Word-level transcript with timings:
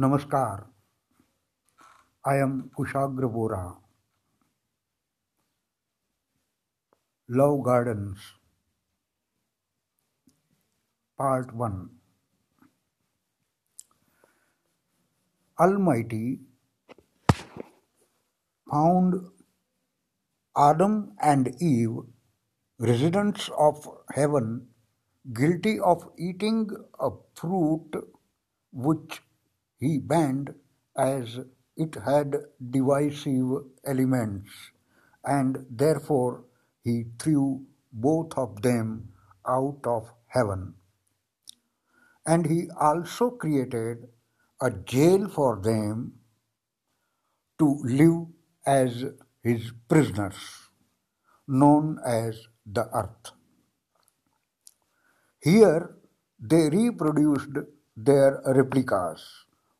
Namaskar. 0.00 0.64
I 2.24 2.36
am 2.36 2.70
Kushagra 2.74 3.30
Bora. 3.30 3.76
Love 7.28 7.62
Gardens 7.64 8.18
Part 11.18 11.54
1 11.54 11.90
Almighty 15.60 16.40
found 18.70 19.14
Adam 20.56 21.12
and 21.20 21.54
Eve, 21.60 21.98
residents 22.78 23.50
of 23.58 23.86
heaven, 24.14 24.68
guilty 25.34 25.78
of 25.78 26.08
eating 26.18 26.70
a 26.98 27.10
fruit 27.34 27.90
which 28.72 29.20
he 29.80 29.98
banned 29.98 30.54
as 30.96 31.40
it 31.76 31.96
had 32.06 32.36
divisive 32.70 33.50
elements, 33.86 34.50
and 35.24 35.66
therefore 35.70 36.44
he 36.84 37.06
threw 37.18 37.66
both 37.92 38.36
of 38.36 38.62
them 38.62 39.08
out 39.48 39.80
of 39.84 40.10
heaven. 40.28 40.74
And 42.26 42.46
he 42.46 42.68
also 42.78 43.30
created 43.30 44.08
a 44.60 44.70
jail 44.70 45.28
for 45.28 45.60
them 45.62 46.14
to 47.58 47.80
live 47.84 48.26
as 48.66 49.04
his 49.42 49.72
prisoners, 49.88 50.36
known 51.48 51.98
as 52.06 52.46
the 52.66 52.88
earth. 52.94 53.32
Here 55.42 55.96
they 56.38 56.68
reproduced 56.70 57.56
their 57.96 58.42
replicas, 58.46 59.22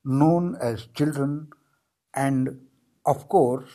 known 0.05 0.57
as 0.61 0.87
children, 0.95 1.49
and 2.15 2.61
of 3.07 3.29
course 3.29 3.71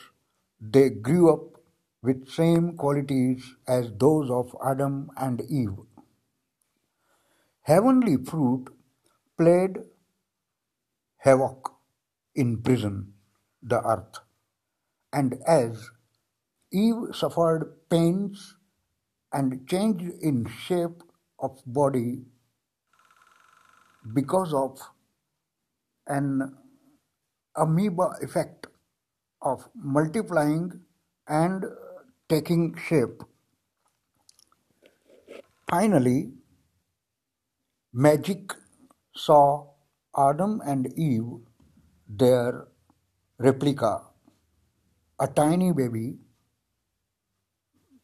they 0.60 0.90
grew 0.90 1.32
up 1.32 1.60
with 2.02 2.28
same 2.30 2.76
qualities 2.76 3.54
as 3.68 3.90
those 3.98 4.30
of 4.30 4.54
Adam 4.64 5.10
and 5.16 5.40
Eve. 5.50 5.78
Heavenly 7.62 8.16
fruit 8.16 8.68
played 9.36 9.76
havoc 11.18 11.72
in 12.34 12.62
prison, 12.62 13.12
the 13.62 13.80
earth, 13.82 14.20
and 15.12 15.36
as 15.46 15.90
Eve 16.72 17.14
suffered 17.14 17.76
pains 17.90 18.56
and 19.32 19.66
changed 19.68 20.04
in 20.22 20.46
shape 20.46 21.02
of 21.40 21.60
body 21.66 22.24
because 24.14 24.52
of 24.54 24.80
an 26.06 26.56
amoeba 27.56 28.10
effect 28.22 28.66
of 29.42 29.68
multiplying 29.74 30.80
and 31.28 31.64
taking 32.28 32.74
shape. 32.76 33.22
Finally, 35.68 36.32
magic 37.92 38.52
saw 39.14 39.66
Adam 40.16 40.60
and 40.64 40.86
Eve, 40.96 41.30
their 42.08 42.68
replica, 43.38 44.02
a 45.20 45.26
tiny 45.26 45.72
baby, 45.72 46.18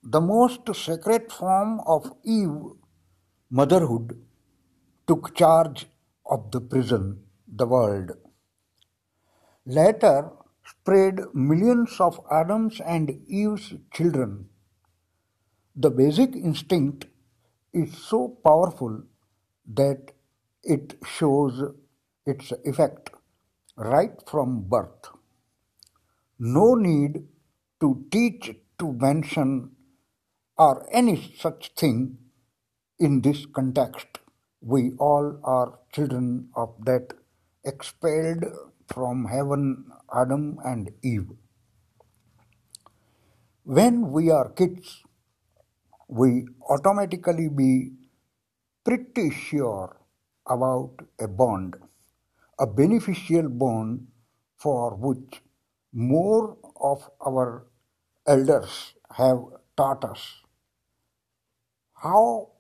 the 0.03 0.21
most 0.21 0.75
sacred 0.75 1.31
form 1.33 1.81
of 1.87 2.13
Eve, 2.25 2.73
motherhood, 3.51 4.21
took 5.07 5.35
charge 5.35 5.87
of 6.27 6.51
the 6.51 6.61
prison, 6.61 7.23
the 7.53 7.67
world. 7.67 8.13
Later 9.67 10.31
spread 10.65 11.21
millions 11.35 12.01
of 12.01 12.21
Adam's 12.31 12.81
and 12.81 13.11
Eve's 13.29 13.75
children. 13.93 14.49
The 15.77 15.91
basic 15.91 16.35
instinct 16.37 17.07
is 17.73 17.97
so 17.99 18.29
powerful 18.45 19.03
that 19.75 20.13
it 20.63 20.97
shows 21.05 21.63
its 22.27 22.53
effect 22.65 23.11
right 23.77 24.13
from 24.29 24.63
birth. 24.69 25.11
No 26.39 26.75
need 26.75 27.27
to 27.81 28.05
teach 28.11 28.55
to 28.79 28.93
mention 28.93 29.73
or 30.59 30.87
any 30.93 31.35
such 31.39 31.73
thing 31.77 32.19
in 32.99 33.23
this 33.23 33.47
context. 33.47 34.07
We 34.61 34.93
all 34.99 35.41
are 35.45 35.79
children 35.93 36.51
of 36.57 36.75
that 36.85 37.15
expelled 37.65 38.45
from 38.89 39.27
heaven 39.27 39.87
Adam 40.15 40.59
and 40.65 40.91
Eve. 41.03 41.31
When 43.65 44.13
we 44.13 44.31
are 44.31 44.51
kids, 44.51 45.03
we 46.09 46.47
automatically 46.71 47.49
be 47.49 47.93
pretty 48.85 49.31
sure 49.31 49.97
about 50.49 50.93
a 51.21 51.29
bond, 51.29 51.77
a 52.61 52.67
beneficial 52.67 53.49
bond 53.49 54.09
for 54.59 54.97
which 54.97 55.43
more 55.95 56.57
of 56.81 57.09
our 57.27 57.67
elders 58.27 58.95
have 59.17 59.41
taught 59.77 60.05
us. 60.05 60.43
How 61.95 62.51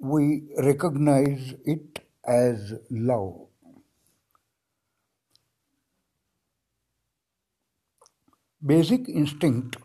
we 0.00 0.44
recognize 0.58 1.54
it 1.66 2.00
as 2.26 2.74
love. 2.90 3.47
Basic 8.64 9.08
instinct 9.08 9.78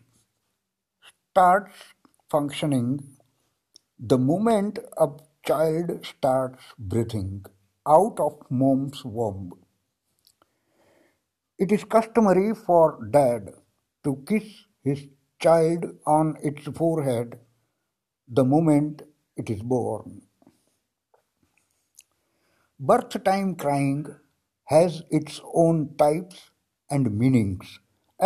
starts 1.31 1.75
functioning 2.29 3.17
the 3.99 4.17
moment 4.17 4.79
a 4.97 5.07
child 5.45 6.05
starts 6.05 6.63
breathing 6.77 7.45
out 7.87 8.19
of 8.19 8.41
mom's 8.49 9.05
womb. 9.05 9.53
It 11.57 11.71
is 11.71 11.83
customary 11.83 12.53
for 12.53 13.03
dad 13.09 13.55
to 14.03 14.23
kiss 14.27 14.65
his 14.83 15.07
child 15.39 15.97
on 16.05 16.37
its 16.43 16.63
forehead 16.77 17.39
the 18.27 18.45
moment 18.45 19.01
it 19.35 19.49
is 19.49 19.63
born. 19.63 20.21
Birth 22.79 23.23
time 23.23 23.55
crying 23.55 24.05
has 24.65 25.01
its 25.09 25.41
own 25.55 25.95
types 25.97 26.51
and 26.87 27.17
meanings 27.17 27.79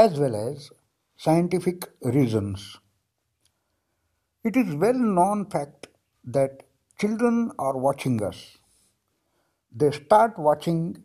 as 0.03 0.19
well 0.19 0.35
as 0.35 0.69
scientific 1.17 1.85
reasons. 2.03 2.77
It 4.43 4.55
is 4.55 4.75
well 4.75 4.93
known 5.17 5.49
fact 5.49 5.87
that 6.25 6.63
children 6.99 7.51
are 7.57 7.77
watching 7.77 8.23
us. 8.23 8.57
They 9.75 9.91
start 9.91 10.37
watching 10.37 11.03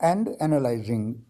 and 0.00 0.28
analyzing 0.40 1.24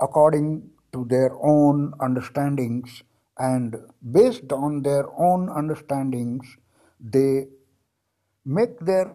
according 0.00 0.70
to 0.92 1.04
their 1.08 1.30
own 1.42 1.92
understandings 2.00 3.02
and 3.38 3.76
based 4.12 4.52
on 4.52 4.82
their 4.82 5.04
own 5.18 5.48
understandings 5.50 6.56
they 7.00 7.46
make 8.44 8.78
their 8.80 9.14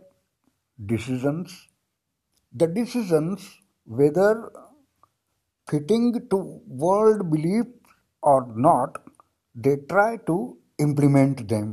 decisions 0.85 1.67
the 2.53 2.67
decisions 2.67 3.59
whether 3.85 4.51
fitting 5.71 6.07
to 6.31 6.37
world 6.85 7.29
belief 7.31 7.67
or 8.31 8.39
not 8.67 8.97
they 9.55 9.75
try 9.93 10.09
to 10.29 10.37
implement 10.85 11.47
them 11.53 11.69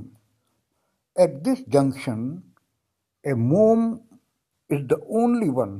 at 1.24 1.42
this 1.44 1.60
junction 1.76 2.20
a 3.32 3.34
mom 3.34 3.80
is 4.70 4.82
the 4.92 5.00
only 5.22 5.50
one 5.50 5.74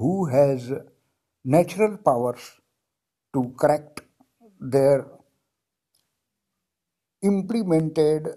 who 0.00 0.12
has 0.26 0.72
natural 1.56 1.96
powers 2.08 2.44
to 3.34 3.40
correct 3.60 4.02
their 4.60 5.06
implemented 7.22 8.28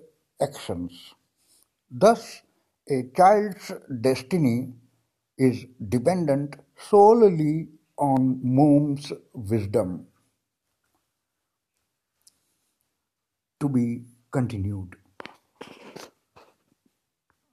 actions. 0.42 1.14
Thus, 1.92 2.42
a 2.90 3.10
child's 3.16 3.72
destiny 4.02 4.74
is 5.38 5.66
dependent 5.90 6.56
solely 6.90 7.68
on 7.98 8.40
mom's 8.44 9.14
wisdom. 9.34 10.08
To 13.62 13.70
be 13.70 14.04
continued. 14.32 14.96